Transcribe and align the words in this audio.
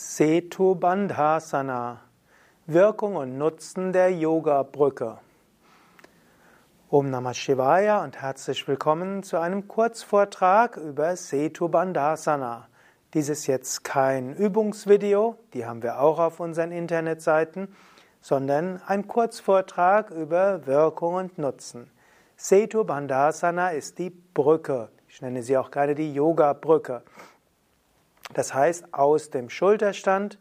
Setu 0.00 0.76
Bandhasana 0.76 2.02
Wirkung 2.66 3.16
und 3.16 3.36
Nutzen 3.36 3.92
der 3.92 4.12
Yoga-Brücke. 4.12 5.18
Om 6.88 7.10
Namah 7.10 7.34
Shivaya 7.34 8.04
und 8.04 8.22
herzlich 8.22 8.68
willkommen 8.68 9.24
zu 9.24 9.38
einem 9.38 9.66
Kurzvortrag 9.66 10.76
über 10.76 11.16
Setu 11.16 11.68
Bandhasana. 11.68 12.68
Dies 13.12 13.28
ist 13.28 13.48
jetzt 13.48 13.82
kein 13.82 14.36
Übungsvideo, 14.36 15.34
die 15.52 15.66
haben 15.66 15.82
wir 15.82 15.98
auch 15.98 16.20
auf 16.20 16.38
unseren 16.38 16.70
Internetseiten, 16.70 17.74
sondern 18.20 18.80
ein 18.86 19.08
Kurzvortrag 19.08 20.12
über 20.12 20.64
Wirkung 20.64 21.14
und 21.14 21.38
Nutzen. 21.38 21.90
Setu 22.36 22.84
Bandhasana 22.84 23.70
ist 23.70 23.98
die 23.98 24.10
Brücke. 24.10 24.90
Ich 25.08 25.20
nenne 25.22 25.42
sie 25.42 25.56
auch 25.56 25.72
gerne 25.72 25.96
die 25.96 26.14
Yoga-Brücke. 26.14 27.02
Das 28.34 28.52
heißt, 28.52 28.92
aus 28.92 29.30
dem 29.30 29.48
Schulterstand 29.48 30.38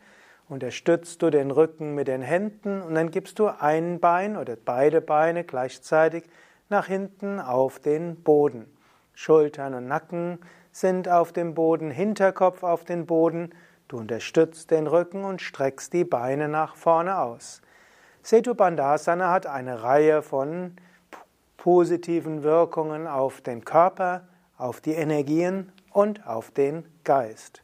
unterstützt 0.50 1.22
du 1.22 1.30
den 1.30 1.52
Rücken 1.52 1.96
mit 1.96 2.08
den 2.08 2.22
Händen 2.22 2.82
und 2.82 2.96
dann 2.96 3.12
gibst 3.12 3.40
du 3.40 3.48
ein 3.48 4.00
Bein 4.00 4.38
oder 4.38 4.56
beide 4.56 5.02
Beine 5.02 5.44
gleichzeitig 5.44 6.24
nach 6.70 6.88
hinten 6.88 7.40
auf 7.40 7.80
den 7.80 8.24
Boden. 8.24 8.66
Schultern 9.14 9.74
und 9.74 9.88
Nacken 9.88 10.40
sind 10.72 11.10
auf 11.10 11.32
dem 11.32 11.54
Boden, 11.54 11.90
Hinterkopf 11.90 12.64
auf 12.64 12.84
den 12.84 13.06
Boden. 13.06 13.52
Du 13.88 13.98
unterstützt 13.98 14.70
den 14.72 14.86
Rücken 14.86 15.24
und 15.24 15.42
streckst 15.42 15.94
die 15.94 16.04
Beine 16.04 16.50
nach 16.50 16.76
vorne 16.76 17.20
aus. 17.20 17.62
Setu 18.22 18.54
Bandhasana 18.54 19.32
hat 19.32 19.48
eine 19.48 19.82
Reihe 19.82 20.22
von 20.22 20.76
positiven 21.56 22.44
Wirkungen 22.44 23.08
auf 23.08 23.42
den 23.42 23.64
Körper, 23.64 24.28
auf 24.58 24.82
die 24.82 24.94
Energien 24.94 25.72
und 25.92 26.28
auf 26.28 26.52
den 26.52 26.86
Geist 27.04 27.64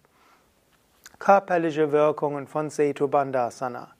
körperliche 1.23 1.93
Wirkungen 1.93 2.47
von 2.47 2.69
Setu 2.69 3.07
Bandhasana. 3.07 3.91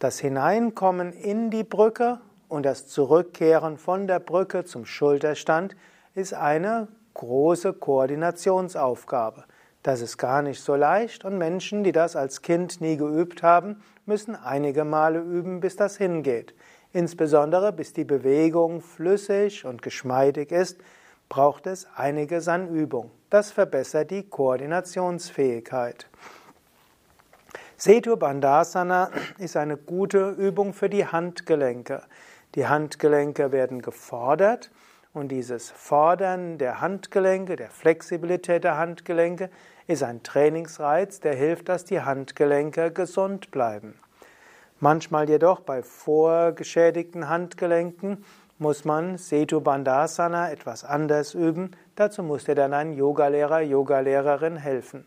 Das 0.00 0.18
Hineinkommen 0.18 1.12
in 1.12 1.48
die 1.48 1.62
Brücke 1.62 2.18
und 2.48 2.66
das 2.66 2.88
Zurückkehren 2.88 3.78
von 3.78 4.08
der 4.08 4.18
Brücke 4.18 4.64
zum 4.64 4.84
Schulterstand 4.84 5.76
ist 6.16 6.34
eine 6.34 6.88
große 7.14 7.72
Koordinationsaufgabe. 7.74 9.44
Das 9.84 10.00
ist 10.00 10.18
gar 10.18 10.42
nicht 10.42 10.60
so 10.60 10.74
leicht 10.74 11.24
und 11.24 11.38
Menschen, 11.38 11.84
die 11.84 11.92
das 11.92 12.16
als 12.16 12.42
Kind 12.42 12.80
nie 12.80 12.96
geübt 12.96 13.44
haben, 13.44 13.80
müssen 14.04 14.34
einige 14.34 14.82
Male 14.82 15.20
üben, 15.20 15.60
bis 15.60 15.76
das 15.76 15.98
hingeht. 15.98 16.52
Insbesondere 16.92 17.72
bis 17.72 17.92
die 17.92 18.02
Bewegung 18.02 18.80
flüssig 18.80 19.64
und 19.66 19.82
geschmeidig 19.82 20.50
ist, 20.50 20.78
braucht 21.28 21.68
es 21.68 21.86
einiges 21.94 22.48
an 22.48 22.74
Übung. 22.74 23.12
Das 23.30 23.52
verbessert 23.52 24.10
die 24.10 24.24
Koordinationsfähigkeit. 24.28 26.08
Setu 27.82 28.18
Bandhasana 28.18 29.10
ist 29.38 29.56
eine 29.56 29.78
gute 29.78 30.32
Übung 30.32 30.74
für 30.74 30.90
die 30.90 31.06
Handgelenke. 31.06 32.02
Die 32.54 32.66
Handgelenke 32.66 33.52
werden 33.52 33.80
gefordert 33.80 34.70
und 35.14 35.28
dieses 35.28 35.70
Fordern 35.70 36.58
der 36.58 36.82
Handgelenke, 36.82 37.56
der 37.56 37.70
Flexibilität 37.70 38.64
der 38.64 38.76
Handgelenke, 38.76 39.48
ist 39.86 40.02
ein 40.02 40.22
Trainingsreiz, 40.22 41.20
der 41.20 41.34
hilft, 41.34 41.70
dass 41.70 41.86
die 41.86 42.02
Handgelenke 42.02 42.92
gesund 42.92 43.50
bleiben. 43.50 43.98
Manchmal 44.78 45.30
jedoch 45.30 45.60
bei 45.60 45.82
vorgeschädigten 45.82 47.30
Handgelenken 47.30 48.26
muss 48.58 48.84
man 48.84 49.16
Setu 49.16 49.62
Bandhasana 49.62 50.50
etwas 50.50 50.84
anders 50.84 51.32
üben. 51.32 51.70
Dazu 51.96 52.22
muss 52.22 52.44
dir 52.44 52.54
dann 52.54 52.74
ein 52.74 52.92
Yogalehrer, 52.92 53.62
Yogalehrerin 53.62 54.58
helfen. 54.58 55.06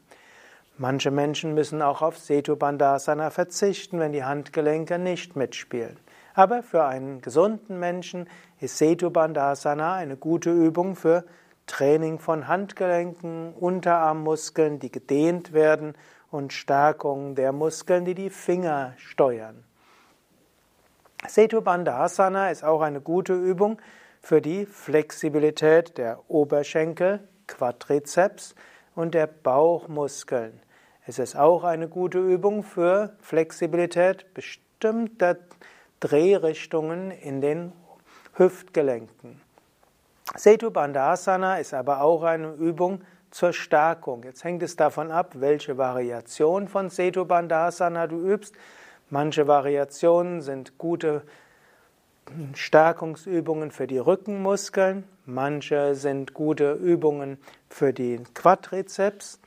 Manche 0.77 1.11
Menschen 1.11 1.53
müssen 1.53 1.83
auch 1.83 2.01
auf 2.01 2.17
Setu 2.17 2.55
Bandhasana 2.55 3.29
verzichten, 3.29 3.99
wenn 3.99 4.11
die 4.11 4.23
Handgelenke 4.23 4.97
nicht 4.97 5.35
mitspielen. 5.35 5.99
Aber 6.33 6.63
für 6.63 6.85
einen 6.85 7.21
gesunden 7.21 7.79
Menschen 7.79 8.27
ist 8.59 8.79
Setu 8.79 9.11
Bandhasana 9.11 9.93
eine 9.93 10.17
gute 10.17 10.51
Übung 10.51 10.95
für 10.95 11.25
Training 11.67 12.17
von 12.17 12.47
Handgelenken, 12.47 13.53
Unterarmmuskeln, 13.53 14.79
die 14.79 14.91
gedehnt 14.91 15.53
werden 15.53 15.93
und 16.31 16.53
Stärkung 16.53 17.35
der 17.35 17.51
Muskeln, 17.51 18.03
die 18.03 18.15
die 18.15 18.31
Finger 18.31 18.93
steuern. 18.97 19.63
Setu 21.27 21.61
Bandhasana 21.61 22.49
ist 22.49 22.63
auch 22.63 22.81
eine 22.81 22.99
gute 22.99 23.35
Übung 23.35 23.79
für 24.21 24.41
die 24.41 24.65
Flexibilität 24.65 25.99
der 25.99 26.19
Oberschenkel, 26.29 27.27
Quadrizeps 27.47 28.55
und 28.95 29.13
der 29.13 29.27
Bauchmuskeln. 29.27 30.59
Es 31.05 31.19
ist 31.19 31.35
auch 31.35 31.63
eine 31.63 31.87
gute 31.87 32.19
Übung 32.19 32.63
für 32.63 33.15
Flexibilität 33.19 34.33
bestimmter 34.33 35.37
Drehrichtungen 35.99 37.11
in 37.11 37.41
den 37.41 37.73
Hüftgelenken. 38.35 39.41
Setu 40.35 40.71
Bandhasana 40.71 41.57
ist 41.57 41.73
aber 41.73 42.01
auch 42.01 42.23
eine 42.23 42.53
Übung 42.53 43.01
zur 43.31 43.51
Stärkung. 43.51 44.23
Jetzt 44.23 44.43
hängt 44.43 44.63
es 44.63 44.75
davon 44.75 45.11
ab, 45.11 45.33
welche 45.35 45.77
Variation 45.77 46.67
von 46.67 46.89
Setu 46.89 47.25
Bandhasana 47.25 48.07
du 48.07 48.21
übst. 48.21 48.55
Manche 49.09 49.47
Variationen 49.47 50.41
sind 50.41 50.77
gute 50.77 51.23
Stärkungsübungen 52.55 53.71
für 53.71 53.87
die 53.87 53.97
Rückenmuskeln, 53.97 55.03
manche 55.25 55.95
sind 55.95 56.33
gute 56.33 56.73
Übungen 56.73 57.37
für 57.69 57.93
den 57.93 58.33
Quadrizeps. 58.33 59.39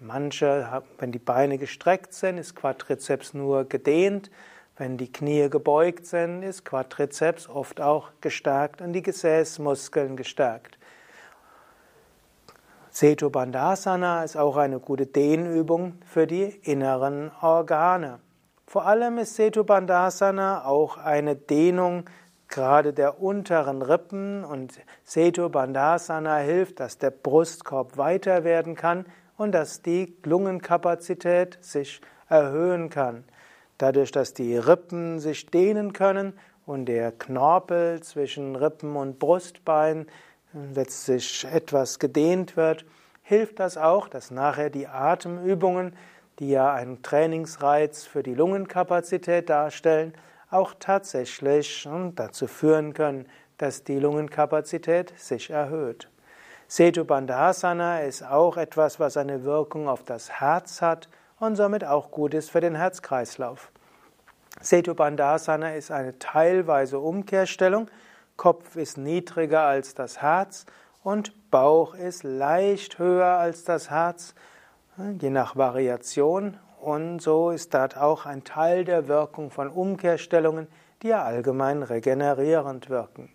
Manche, 0.00 0.82
wenn 0.98 1.12
die 1.12 1.18
Beine 1.18 1.58
gestreckt 1.58 2.12
sind, 2.12 2.38
ist 2.38 2.56
Quadrizeps 2.56 3.34
nur 3.34 3.64
gedehnt. 3.64 4.30
Wenn 4.76 4.96
die 4.96 5.10
Knie 5.10 5.48
gebeugt 5.48 6.06
sind, 6.06 6.42
ist 6.42 6.64
Quadrizeps 6.64 7.48
oft 7.48 7.80
auch 7.80 8.10
gestärkt 8.20 8.80
und 8.80 8.92
die 8.92 9.02
Gesäßmuskeln 9.02 10.16
gestärkt. 10.16 10.78
Setu 12.90 13.30
Bandhasana 13.30 14.24
ist 14.24 14.36
auch 14.36 14.56
eine 14.56 14.80
gute 14.80 15.06
Dehnübung 15.06 15.98
für 16.06 16.26
die 16.26 16.44
inneren 16.62 17.30
Organe. 17.40 18.20
Vor 18.66 18.86
allem 18.86 19.18
ist 19.18 19.36
Setu 19.36 19.64
Bandhasana 19.64 20.64
auch 20.64 20.96
eine 20.96 21.36
Dehnung 21.36 22.04
gerade 22.54 22.92
der 22.92 23.20
unteren 23.20 23.82
Rippen 23.82 24.44
und 24.44 24.80
Setu 25.02 25.48
Bandhasana 25.48 26.36
hilft, 26.36 26.78
dass 26.78 26.98
der 26.98 27.10
Brustkorb 27.10 27.96
weiter 27.96 28.44
werden 28.44 28.76
kann 28.76 29.06
und 29.36 29.52
dass 29.52 29.82
die 29.82 30.16
Lungenkapazität 30.22 31.58
sich 31.60 32.00
erhöhen 32.28 32.90
kann. 32.90 33.24
Dadurch, 33.78 34.12
dass 34.12 34.34
die 34.34 34.56
Rippen 34.56 35.18
sich 35.18 35.46
dehnen 35.46 35.92
können 35.92 36.32
und 36.64 36.86
der 36.86 37.10
Knorpel 37.10 38.00
zwischen 38.02 38.54
Rippen 38.54 38.94
und 38.94 39.18
Brustbein 39.18 40.06
letztlich 40.52 41.44
etwas 41.52 41.98
gedehnt 41.98 42.56
wird, 42.56 42.84
hilft 43.22 43.58
das 43.58 43.76
auch, 43.76 44.06
dass 44.06 44.30
nachher 44.30 44.70
die 44.70 44.86
Atemübungen, 44.86 45.96
die 46.38 46.50
ja 46.50 46.72
einen 46.72 47.02
Trainingsreiz 47.02 48.04
für 48.04 48.22
die 48.22 48.34
Lungenkapazität 48.34 49.50
darstellen, 49.50 50.14
auch 50.54 50.74
tatsächlich 50.78 51.88
dazu 52.14 52.46
führen 52.46 52.94
können, 52.94 53.26
dass 53.58 53.84
die 53.84 53.98
Lungenkapazität 53.98 55.12
sich 55.18 55.50
erhöht. 55.50 56.08
Setu 56.68 57.04
Bandhasana 57.04 58.00
ist 58.00 58.22
auch 58.22 58.56
etwas, 58.56 58.98
was 58.98 59.16
eine 59.16 59.44
Wirkung 59.44 59.88
auf 59.88 60.02
das 60.02 60.40
Herz 60.40 60.80
hat 60.80 61.08
und 61.38 61.56
somit 61.56 61.84
auch 61.84 62.10
gut 62.10 62.34
ist 62.34 62.50
für 62.50 62.60
den 62.60 62.74
Herzkreislauf. 62.74 63.70
Setu 64.60 64.94
Bandhasana 64.94 65.74
ist 65.74 65.90
eine 65.90 66.18
teilweise 66.18 66.98
Umkehrstellung. 66.98 67.90
Kopf 68.36 68.76
ist 68.76 68.96
niedriger 68.96 69.62
als 69.62 69.94
das 69.94 70.22
Herz 70.22 70.66
und 71.02 71.50
Bauch 71.50 71.94
ist 71.94 72.24
leicht 72.24 72.98
höher 72.98 73.38
als 73.38 73.64
das 73.64 73.90
Herz, 73.90 74.34
je 75.20 75.30
nach 75.30 75.54
Variation. 75.54 76.58
Und 76.84 77.20
so 77.20 77.50
ist 77.50 77.72
dort 77.72 77.96
auch 77.96 78.26
ein 78.26 78.44
Teil 78.44 78.84
der 78.84 79.08
Wirkung 79.08 79.50
von 79.50 79.70
Umkehrstellungen, 79.70 80.66
die 81.00 81.08
ja 81.08 81.22
allgemein 81.22 81.82
regenerierend 81.82 82.90
wirken. 82.90 83.32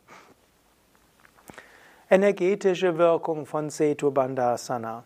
Energetische 2.12 3.00
Wirkung 3.00 3.48
von 3.48 3.72
Setu 3.72 4.12
Bandhasana. 4.12 5.04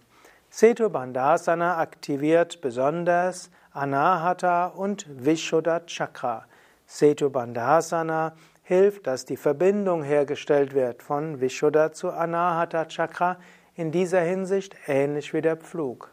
Setu 0.49 0.89
Bandhasana 0.89 1.77
aktiviert 1.77 2.59
besonders 2.59 3.49
Anahata 3.71 4.67
und 4.67 5.05
Vishuddha 5.07 5.79
Chakra. 5.85 6.43
Setu 6.85 7.29
Bandhasana 7.29 8.33
hilft, 8.63 9.07
dass 9.07 9.23
die 9.23 9.37
Verbindung 9.37 10.03
hergestellt 10.03 10.73
wird 10.73 11.01
von 11.01 11.39
Vishuddha 11.39 11.93
zu 11.93 12.11
Anahata 12.11 12.89
Chakra, 12.89 13.37
in 13.75 13.93
dieser 13.93 14.19
Hinsicht 14.19 14.75
ähnlich 14.85 15.33
wie 15.33 15.41
der 15.41 15.55
Pflug. 15.55 16.12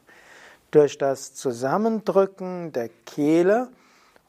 Durch 0.70 0.98
das 0.98 1.34
Zusammendrücken 1.34 2.72
der 2.72 2.90
Kehle 3.04 3.68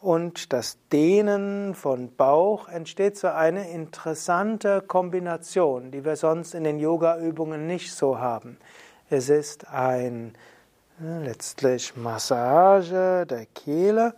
und 0.01 0.51
das 0.53 0.79
Dehnen 0.91 1.75
von 1.75 2.15
Bauch 2.15 2.67
entsteht 2.67 3.15
so 3.15 3.27
eine 3.27 3.69
interessante 3.69 4.81
Kombination, 4.81 5.91
die 5.91 6.03
wir 6.03 6.15
sonst 6.15 6.55
in 6.55 6.63
den 6.63 6.79
Yoga-Übungen 6.79 7.67
nicht 7.67 7.93
so 7.93 8.17
haben. 8.17 8.57
Es 9.11 9.29
ist 9.29 9.67
ein 9.67 10.33
letztlich 10.99 11.95
Massage 11.95 13.27
der 13.27 13.45
Kehle 13.53 14.15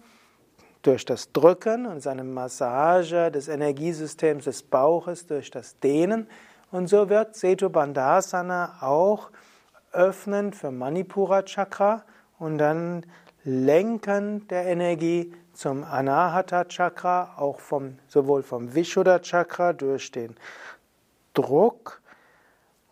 durch 0.81 1.03
das 1.03 1.33
Drücken 1.33 1.85
und 1.85 2.01
seine 2.01 2.23
Massage 2.23 3.31
des 3.31 3.49
Energiesystems 3.49 4.45
des 4.45 4.63
Bauches 4.63 5.27
durch 5.27 5.51
das 5.51 5.77
Dehnen. 5.79 6.27
Und 6.71 6.87
so 6.87 7.09
wirkt 7.09 7.35
Setu 7.35 7.69
Bandhasana 7.69 8.77
auch 8.79 9.29
öffnend 9.91 10.55
für 10.55 10.71
Manipura 10.71 11.43
Chakra 11.43 12.03
und 12.43 12.57
dann 12.57 13.05
Lenken 13.45 14.47
der 14.47 14.65
Energie 14.65 15.33
zum 15.53 15.83
Anahata 15.83 16.65
Chakra, 16.65 17.35
auch 17.37 17.59
vom, 17.59 17.97
sowohl 18.07 18.43
vom 18.43 18.73
Vishuddha 18.73 19.19
Chakra 19.19 19.73
durch 19.73 20.11
den 20.11 20.35
Druck 21.33 22.01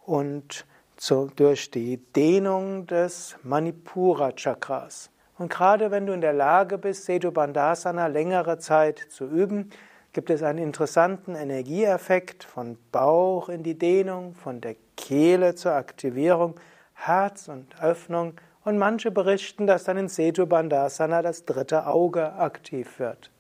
und 0.06 0.66
zu, 0.98 1.32
durch 1.36 1.72
die 1.72 1.98
Dehnung 1.98 2.88
des 2.88 3.36
Manipura 3.44 4.32
Chakras. 4.32 5.10
Und 5.38 5.50
gerade 5.50 5.90
wenn 5.90 6.06
du 6.06 6.14
in 6.14 6.22
der 6.22 6.34
Lage 6.34 6.78
bist, 6.78 7.06
Setu 7.06 7.32
Bandhasana 7.32 8.08
längere 8.08 8.60
Zeit 8.60 9.00
zu 9.10 9.26
üben, 9.26 9.72
gibt 10.14 10.30
es 10.30 10.44
einen 10.44 10.60
interessanten 10.60 11.36
Energieeffekt 11.36 12.44
von 12.44 12.78
Bauch 12.92 13.50
in 13.50 13.64
die 13.64 13.78
Dehnung, 13.78 14.36
von 14.36 14.62
der 14.62 14.76
Kehle 14.96 15.56
zur 15.56 15.74
Aktivierung, 15.74 16.60
Herz 16.94 17.48
und 17.48 17.82
Öffnung. 17.82 18.34
Und 18.64 18.78
manche 18.78 19.10
berichten, 19.10 19.66
dass 19.66 19.86
dann 19.86 19.98
in 19.98 20.08
Setu 20.08 20.46
Bandhasana 20.46 21.22
das 21.22 21.46
dritte 21.46 21.88
Auge 21.88 22.34
aktiv 22.34 23.00
wird. 23.00 23.32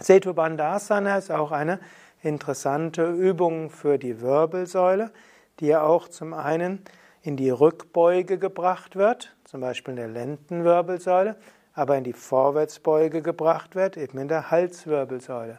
Setu 0.00 0.34
Bandhasana 0.34 1.16
ist 1.16 1.30
auch 1.30 1.52
eine 1.52 1.80
interessante 2.22 3.10
Übung 3.10 3.70
für 3.70 3.98
die 3.98 4.20
Wirbelsäule, 4.20 5.10
die 5.60 5.66
ja 5.66 5.82
auch 5.82 6.08
zum 6.08 6.34
einen 6.34 6.84
in 7.22 7.36
die 7.36 7.50
Rückbeuge 7.50 8.38
gebracht 8.38 8.96
wird, 8.96 9.34
zum 9.44 9.60
Beispiel 9.60 9.92
in 9.92 9.96
der 9.96 10.08
Lendenwirbelsäule, 10.08 11.36
aber 11.74 11.96
in 11.96 12.04
die 12.04 12.12
Vorwärtsbeuge 12.12 13.22
gebracht 13.22 13.74
wird, 13.74 13.96
eben 13.96 14.18
in 14.18 14.28
der 14.28 14.50
Halswirbelsäule. 14.50 15.58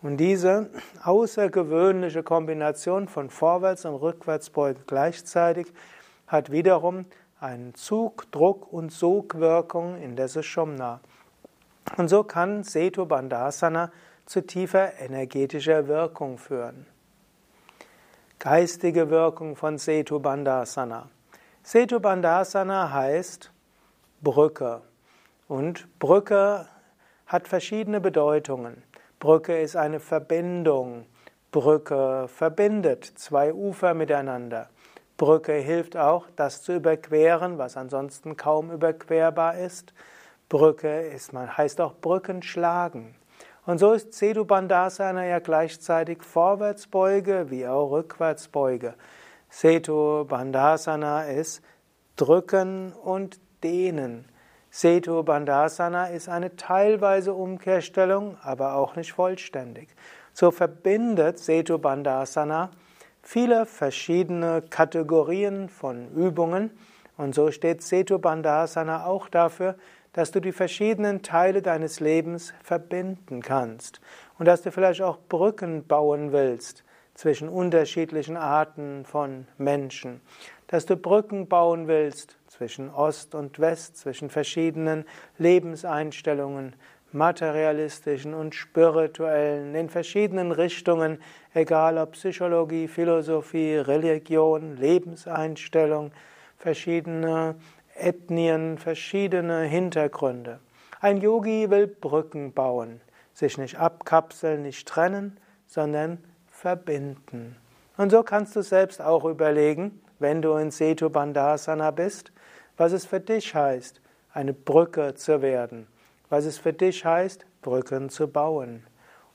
Und 0.00 0.18
diese 0.18 0.70
außergewöhnliche 1.02 2.22
Kombination 2.22 3.08
von 3.08 3.30
Vorwärts- 3.30 3.84
und 3.84 3.96
Rückwärtsbeuge 3.96 4.82
gleichzeitig 4.86 5.72
hat 6.28 6.52
wiederum 6.52 7.06
einen 7.40 7.74
Zug, 7.74 8.30
Druck 8.32 8.72
und 8.72 8.92
Sogwirkung 8.92 10.00
in 10.00 10.16
der 10.16 10.28
Sushumna. 10.28 11.00
Und 11.96 12.08
so 12.08 12.24
kann 12.24 12.64
Setu 12.64 13.06
Bandhasana 13.06 13.90
zu 14.26 14.46
tiefer 14.46 14.98
energetischer 14.98 15.86
Wirkung 15.88 16.38
führen. 16.38 16.86
Geistige 18.38 19.10
Wirkung 19.10 19.56
von 19.56 19.78
Setu 19.78 20.20
Bandhasana. 20.20 21.08
Setu 21.62 22.00
Bandhasana 22.00 22.92
heißt 22.92 23.50
Brücke. 24.20 24.82
Und 25.48 25.88
Brücke 25.98 26.68
hat 27.26 27.48
verschiedene 27.48 28.00
Bedeutungen. 28.00 28.82
Brücke 29.18 29.60
ist 29.60 29.76
eine 29.76 30.00
Verbindung. 30.00 31.06
Brücke 31.50 32.28
verbindet 32.28 33.04
zwei 33.04 33.52
Ufer 33.52 33.94
miteinander. 33.94 34.68
Brücke 35.18 35.52
hilft 35.52 35.96
auch, 35.96 36.26
das 36.36 36.62
zu 36.62 36.74
überqueren, 36.74 37.58
was 37.58 37.76
ansonsten 37.76 38.36
kaum 38.36 38.70
überquerbar 38.70 39.58
ist. 39.58 39.92
Brücke 40.48 41.02
ist, 41.02 41.32
man 41.32 41.54
heißt 41.56 41.80
auch 41.80 41.94
Brücken 42.00 42.42
schlagen. 42.42 43.16
Und 43.66 43.78
so 43.78 43.92
ist 43.92 44.14
Sedu 44.14 44.46
Bandhasana 44.46 45.26
ja 45.26 45.40
gleichzeitig 45.40 46.22
Vorwärtsbeuge 46.22 47.50
wie 47.50 47.66
auch 47.66 47.90
Rückwärtsbeuge. 47.90 48.94
Setu 49.50 50.24
Bandhasana 50.24 51.24
ist 51.24 51.62
Drücken 52.16 52.92
und 52.92 53.40
Dehnen. 53.62 54.24
Setu 54.70 55.24
Bandhasana 55.24 56.06
ist 56.06 56.28
eine 56.28 56.54
teilweise 56.56 57.34
Umkehrstellung, 57.34 58.38
aber 58.42 58.74
auch 58.74 58.94
nicht 58.94 59.12
vollständig. 59.12 59.88
So 60.32 60.52
verbindet 60.52 61.40
Setu 61.40 61.78
Bandhasana 61.78 62.70
viele 63.28 63.66
verschiedene 63.66 64.62
Kategorien 64.70 65.68
von 65.68 66.10
Übungen. 66.12 66.70
Und 67.18 67.34
so 67.34 67.50
steht 67.50 67.82
Setu 67.82 68.18
Bandhasana 68.18 69.04
auch 69.04 69.28
dafür, 69.28 69.74
dass 70.14 70.30
du 70.30 70.40
die 70.40 70.52
verschiedenen 70.52 71.20
Teile 71.20 71.60
deines 71.60 72.00
Lebens 72.00 72.54
verbinden 72.62 73.42
kannst. 73.42 74.00
Und 74.38 74.46
dass 74.46 74.62
du 74.62 74.72
vielleicht 74.72 75.02
auch 75.02 75.18
Brücken 75.28 75.86
bauen 75.86 76.32
willst 76.32 76.84
zwischen 77.12 77.50
unterschiedlichen 77.50 78.38
Arten 78.38 79.04
von 79.04 79.46
Menschen, 79.58 80.22
dass 80.68 80.86
du 80.86 80.96
Brücken 80.96 81.48
bauen 81.48 81.86
willst 81.86 82.38
zwischen 82.46 82.88
Ost 82.88 83.34
und 83.34 83.58
West, 83.58 83.98
zwischen 83.98 84.30
verschiedenen 84.30 85.04
Lebenseinstellungen, 85.36 86.74
materialistischen 87.12 88.34
und 88.34 88.54
spirituellen, 88.54 89.74
in 89.74 89.88
verschiedenen 89.88 90.52
Richtungen, 90.52 91.18
egal 91.54 91.98
ob 91.98 92.12
Psychologie, 92.12 92.88
Philosophie, 92.88 93.76
Religion, 93.76 94.76
Lebenseinstellung, 94.76 96.12
verschiedene 96.58 97.56
Ethnien, 97.94 98.78
verschiedene 98.78 99.62
Hintergründe. 99.62 100.60
Ein 101.00 101.20
Yogi 101.20 101.70
will 101.70 101.86
Brücken 101.86 102.52
bauen, 102.52 103.00
sich 103.32 103.58
nicht 103.58 103.78
abkapseln, 103.78 104.62
nicht 104.62 104.86
trennen, 104.86 105.38
sondern 105.66 106.18
verbinden. 106.50 107.56
Und 107.96 108.10
so 108.10 108.22
kannst 108.22 108.54
du 108.56 108.62
selbst 108.62 109.00
auch 109.00 109.24
überlegen, 109.24 110.00
wenn 110.18 110.42
du 110.42 110.54
in 110.54 110.70
Setu 110.70 111.10
Bandhasana 111.10 111.90
bist, 111.90 112.32
was 112.76 112.92
es 112.92 113.06
für 113.06 113.20
dich 113.20 113.54
heißt, 113.54 114.00
eine 114.32 114.52
Brücke 114.52 115.14
zu 115.14 115.42
werden, 115.42 115.86
was 116.28 116.44
es 116.44 116.58
für 116.58 116.72
dich 116.72 117.04
heißt, 117.04 117.46
Brücken 117.62 118.10
zu 118.10 118.28
bauen. 118.28 118.86